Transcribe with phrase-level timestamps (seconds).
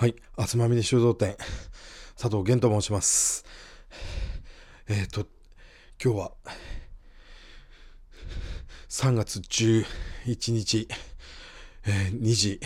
[0.00, 1.36] はい、あつまみに修道店、
[2.16, 3.44] 佐藤源と申します。
[4.86, 5.26] えっ、ー、と、
[6.00, 6.32] 今日は、
[8.88, 10.86] 3月11日、
[11.84, 12.60] えー、2時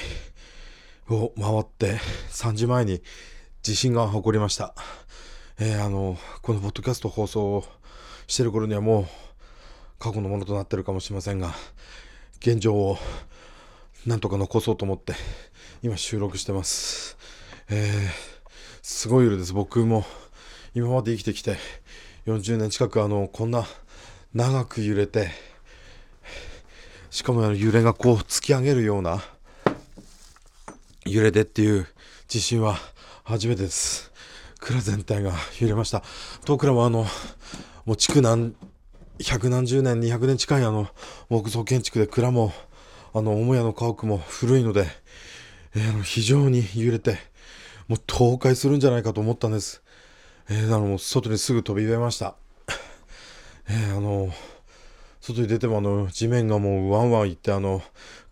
[1.09, 1.98] を回って
[2.29, 3.03] 3時前に
[3.62, 4.75] 地震が起こりました。
[5.59, 7.64] えー、あの、このポッドキャスト放送を
[8.27, 9.07] してる頃にはもう
[9.99, 11.55] 過去のものとなってるかもしれませんが、
[12.41, 12.99] 現状を
[14.05, 15.14] なんとか残そうと思って
[15.83, 17.21] 今収録してます。
[17.75, 18.11] えー、
[18.82, 19.54] すごい揺れです。
[19.54, 20.04] 僕も
[20.75, 21.57] 今まで生きてきて
[22.26, 23.64] 40年近くあのこんな
[24.35, 25.31] 長く揺れて
[27.08, 29.22] しかもあの揺れがこう突き上げるような
[31.07, 31.86] 揺れでっていう
[32.28, 32.77] 地震は
[33.25, 34.12] 初めてです。
[34.61, 36.03] 蔵全体が揺れました。
[36.42, 37.06] 東倉はあの
[37.86, 38.55] もう築何
[39.19, 40.89] 百何十年200年近いあの
[41.31, 42.53] 木造建築で蔵も
[43.14, 44.89] あの母屋の家屋も古いので、
[45.75, 47.31] えー、非常に揺れて
[47.89, 49.83] もう倒壊するんじゃないかと思ったんです。
[50.48, 52.37] えー、あの、外にすぐ飛び出ました。
[53.69, 54.33] えー、あの、
[55.20, 57.83] 外に出てもあの、地面がもうワンワンいって、あの、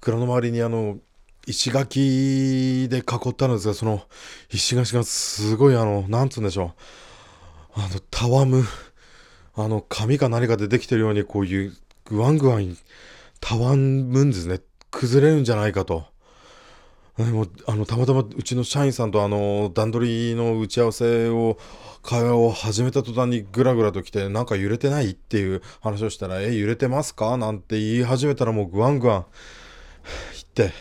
[0.00, 0.98] 蔵の周りにあの、
[1.46, 4.02] 石垣で囲ったんですが、その
[4.50, 6.74] 石垣がすごいあの、なんつうんでしょ
[7.76, 7.80] う。
[7.80, 8.64] あの、たわむ、
[9.54, 12.76] あの、紙か何かでできてるようにこういう、ぐわんぐわん、
[13.40, 14.60] たわむんですね。
[14.90, 16.04] 崩れるんじゃないかと。
[17.24, 21.58] もあのたまたまうちの社員さんとあの段取りの打ち合わせを
[22.02, 29.26] 会話を始めた途端にぐらぐらと来てなんか揺れてないっていう話をしたら「え揺れてますか?」なんて言い始めたらもうグワングワン
[30.56, 30.74] 言って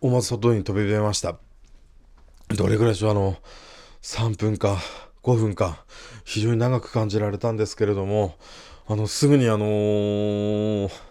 [0.00, 1.36] 思わず外に飛び出ました
[2.56, 3.10] どれぐらいでしょう？
[3.10, 3.36] あの
[4.02, 4.78] 3分か
[5.22, 5.84] 5分か
[6.24, 8.36] 非常に長く感じられたんですけれども
[8.86, 11.07] あのすぐにあのー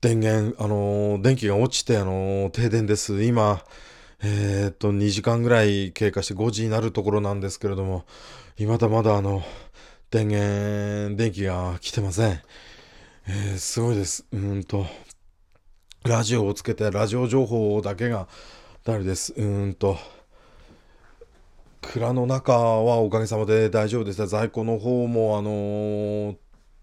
[0.00, 3.22] 電源、あのー、電気が落ちて、あのー、停電です。
[3.22, 3.64] 今、
[4.22, 8.04] えー、っと、2時間ぐらい経過して5時になるところなんですけれども、
[8.60, 9.42] まだまだあの、
[10.10, 12.40] 電源、電気が来てません。
[13.26, 14.26] えー、すごいです。
[14.32, 14.86] うんと、
[16.04, 18.28] ラジオをつけて、ラジオ情報だけが
[18.84, 19.32] 誰です。
[19.32, 19.96] うんと、
[21.80, 24.26] 蔵の中はおかげさまで大丈夫でした。
[24.26, 26.36] 在庫の方も、あのー、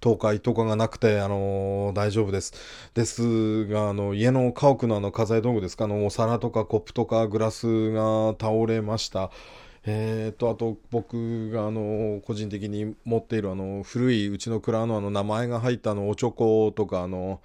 [0.04, 2.54] 倒壊とかがなくて、あのー、大丈夫です。
[2.94, 9.32] ですが、あの、家の家屋のあの、家財道具ですか、あの、お皿とかコップとかグラスが倒れました。
[9.86, 17.42] えーと、あと僕があの個人的に持っているあの古いうちの蔵のあの名前が入ったあのおちょことかあの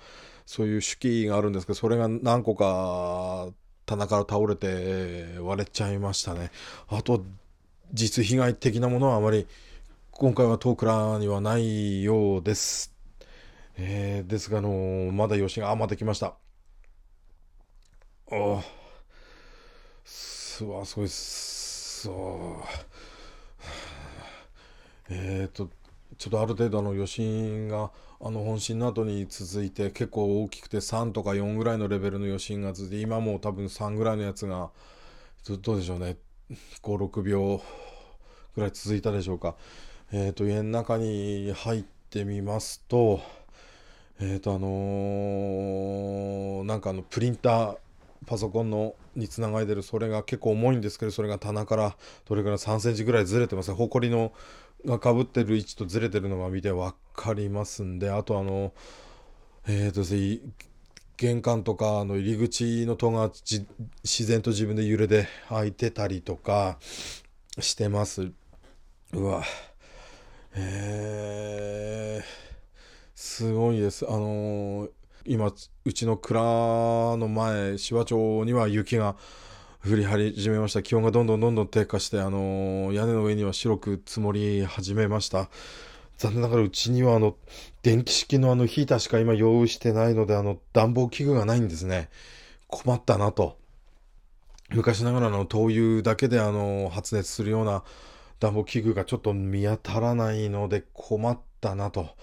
[0.46, 3.48] そういう手記があるんですけどそれが何個か
[3.86, 6.50] 棚から倒れて割れちゃいましたね。
[6.88, 7.24] あと
[7.92, 9.46] 実被害的なものはあまり
[10.20, 12.92] 今回はトークラーにはないようです。
[13.76, 16.34] えー、ですが、あのー、まだ余震が、あ、また来ました。
[18.32, 18.60] あ
[20.04, 22.10] すわ、すごいっす。
[25.08, 25.70] えっ、ー、と、
[26.16, 34.70] ちょっとある程度の余震が、あの本震の後に続いて結構大きくて3とか4ぐらいのレベルの余震が続いて今も多分3ぐらいのやつが
[35.62, 36.16] どうでしょうね
[36.82, 37.62] 56秒
[38.56, 39.54] ぐらい続いたでしょうか
[40.10, 43.20] えっ、ー、と、家の中に入ってみますと、
[44.20, 47.76] えっ、ー、と、あのー、なんかあの、プリンター、
[48.26, 53.72] パソコンのにつながれてる、それが結構重いんですけど、それが棚からどれぐらい3センチぐらいずれてます。
[53.74, 54.32] ほこりの
[54.86, 58.72] がかぶってる位置とずれてるのが見て分かりますんで、あとあの、
[59.66, 60.02] えっ、と
[61.18, 66.78] 玄関とかの入り口の戸が自然と自分で揺れで開いてたりとか
[67.58, 68.30] してます。
[69.12, 69.42] うわ。
[70.58, 72.24] へえ
[73.14, 74.04] すごいです。
[74.08, 74.90] あのー、
[75.24, 75.52] 今、
[75.84, 76.40] うちの蔵
[77.16, 79.16] の前、紫波町には雪が
[79.84, 80.82] 降り始めました。
[80.82, 85.48] 気温がどんどんどんどん低下して、あのー、屋根の上には白く積もり始めました。
[86.16, 87.36] 残念ながらうちにはあの、
[87.82, 92.10] 電気式のあのヒーターしか今用意してないので、あの、暖房器具がないんですね。
[92.66, 93.56] 困ったなと。
[94.70, 97.84] 昔ながらの灯油だけであの、発熱するような
[98.40, 102.16] 暖房器具がちょっと見当たらないので困ったなと。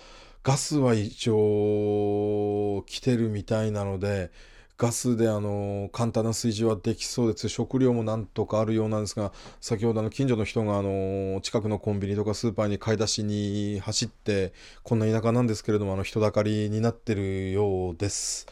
[0.44, 4.32] ガスは一応来てるみたいなので、
[4.78, 7.50] ガスであの簡単な炊事はできそうです。
[7.50, 9.32] 食料もなんとかあるようなんですが、
[9.62, 14.54] 先ほどの近所の人があの近くのコンビニとかスーパーに買い出しに走って、
[14.84, 18.48] こんな田舎なんですけれども、あの人だかりになってるようです。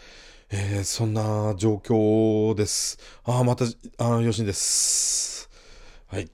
[0.50, 2.98] えー、そんな状況です。
[3.25, 3.66] ああ、また、
[3.98, 5.50] あ余震です。
[6.07, 6.30] はい。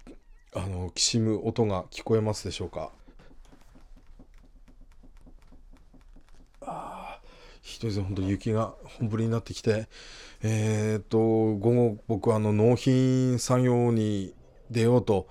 [0.56, 2.92] あのきしむ音が聞こえますでしょうか？
[6.62, 7.20] あ
[7.62, 9.88] ひどいです本当雪が本降りになってきて、
[10.42, 14.34] えー、っと、午後僕はあの納品作業に
[14.72, 15.28] 出ようと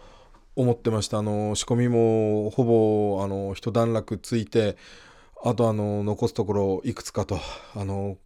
[0.55, 1.19] 思ってました。
[1.19, 4.77] あの、仕込みもほぼ、あの、一段落ついて、
[5.43, 7.41] あとあの、残すところいくつかと、
[7.75, 8.19] あの、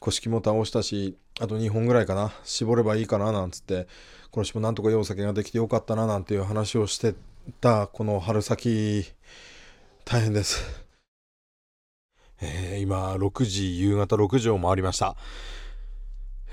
[0.00, 3.88] 古式も倒したし、あと2本ぐらいかな、絞ればいいかななんつって、
[4.30, 7.14] 今年もなんとかいいお酒ができてよかったななんていう話をして
[7.60, 9.12] た、この春先、
[10.04, 10.62] 大変です。
[12.40, 15.16] えー、今、6時、夕方6時を回りました。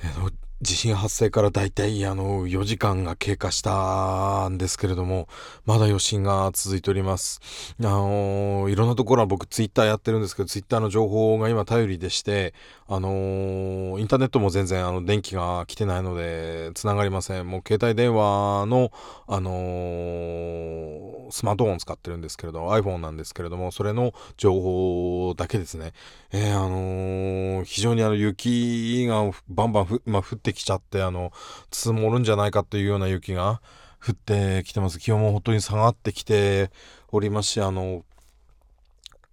[0.03, 5.27] えー地震発生からだいたいあの4時間が経過したんですけれども、
[5.65, 7.39] まだ余震が続いております。
[7.79, 12.53] あのいろんなところは僕ツイッターやってるんですけど、ツイッターの情報が今頼りでして、
[12.87, 17.49] あのー、インターネットも全然あの電気が来てないので繋がりません。
[17.49, 18.91] もう携帯電話の、
[19.27, 25.93] あのー、スマートフォン使ってるんですけれど、iPhone なんですけれども、それの情報だけですね。
[26.31, 31.31] えー、あの非常にあの雪がバンバンふ、まあ、降っててきちゃって、あの、
[31.71, 33.61] 積もるんじゃないかというような雪が
[34.05, 34.99] 降ってきてます。
[34.99, 36.71] 気温も本当に下がってきて
[37.11, 38.03] おりますし、あの、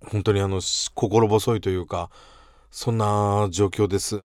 [0.01, 0.61] 本当にあの、
[0.95, 2.11] 心細いというか、
[2.71, 4.21] そんな状況です。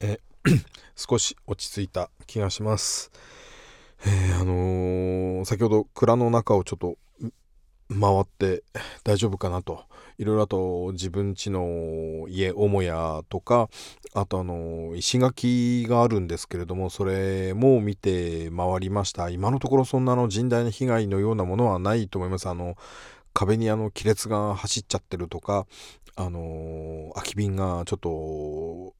[0.00, 0.20] え、
[0.96, 3.10] 少し落ち着いた気がします。
[4.04, 6.96] えー、あのー、先ほど蔵の中をちょっと
[7.88, 8.62] 回って
[9.04, 9.84] 大丈夫かなと
[10.18, 13.68] いろいろあと自分家の家母屋とか
[14.14, 22.76] あとあの石垣があるんですけれどもそれも見て回りました今のところそんなの甚大な被害のようなものはないと思いますあの
[23.34, 25.66] 壁にあの亀裂が走っちゃってるとか
[26.16, 28.94] あの空き瓶がちょっと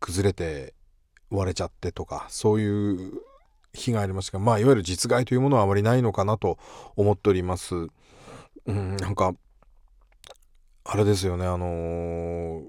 [0.00, 0.74] 崩れて
[1.30, 3.12] 割れちゃってとかそういう
[3.74, 6.58] 被害ありましたがまあいわゆる実害というものはあまりないのかなと
[6.96, 7.88] 思っております。
[8.68, 9.34] うん、なんか、
[10.90, 12.62] あれですよね、あのー、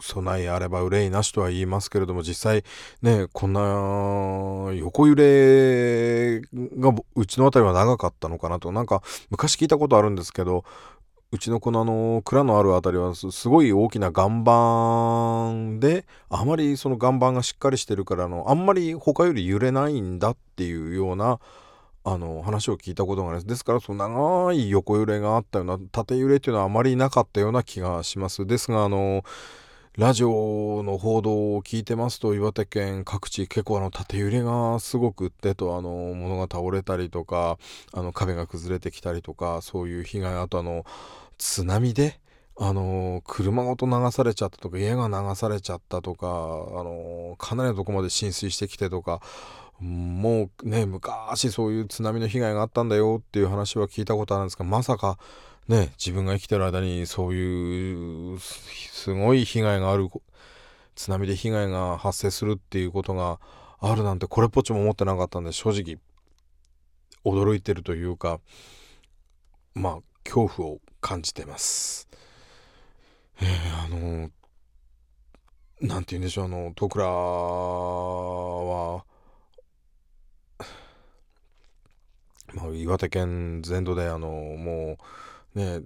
[0.00, 2.64] 備えあれば憂いなしとは言いますけれども、実際
[3.02, 3.60] ね、こんな
[4.74, 9.00] 横揺れがうちの辺りは長かったのかなと、なんか
[9.30, 10.64] 昔聞いたことあるんですけど、
[11.30, 21.38] うちのこのあの蔵のある辺りはすごい大きな岩盤であまりその岩盤がしっかりしてるからのあんまり他より揺れないんだっていうような
[22.04, 23.46] あの話を聞いたことがあります。
[23.46, 28.46] ですからその長い横揺れがあったような縦揺れっていうのはあまりなかったような気がします。
[28.46, 29.24] ですがあの
[29.98, 37.58] ラジオの報道を聞いてますと岩手県各地結構あの縦揺れがすごくってとあの物が倒れたりとか
[37.92, 40.86] あの壁が崩れてきたりとかそういう被害あとあの
[41.36, 42.21] 津波で
[42.56, 49.20] あの車ごと流されちゃったとか家が流されちゃったとかあのかなりのとこまで浸水してきてとか
[49.80, 55.18] もうね昔そういう津波の被害があったんだよっていう話は聞いたことあるんですがまさか
[55.66, 60.08] ね自分が生きてる間にそういうすごい被害がある
[60.94, 63.40] 津波で被害が発生するっていうことが
[63.80, 65.98] あるなんてこれっぽっちも思ってなかったんで正直
[67.24, 68.40] 驚いてるというか
[69.74, 72.11] まあ恐怖を感じてます。
[73.42, 74.30] えー、あの
[75.80, 79.04] なんて言うんでしょうあの戸倉は
[82.54, 84.98] まあ、岩手県全土であのも
[85.54, 85.80] うね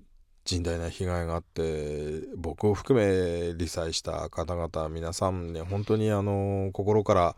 [0.45, 7.37] 甚大な被害があって僕を含め理災した方々皆さんね本当にあの心から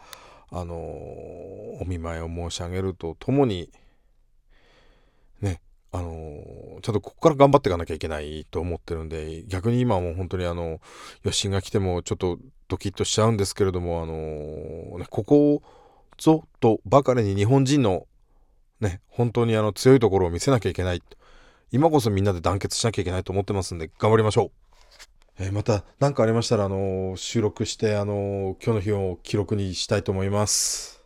[0.50, 3.70] あのお見舞いを申し上げるとともに
[5.90, 10.80] あのちゃんとここから頑張っていかなきゃいけないと思ってるんで逆に今はもう本当にあの
[11.24, 15.62] 余震が来てもちょっとドキッとしちゃうんですけれどもあのねここ
[16.18, 18.06] ぞとばかりに日本人の
[18.80, 21.02] ね、本当にあの強いところを見せなきゃいけない。
[21.70, 24.50] 今こそみんなで団結しなきゃいけないと思ってますんで、頑張りましょう。
[25.40, 30.97] えー、また何かありましたら、あの、収録して、あのー、今日の日を記録にしたいと思います。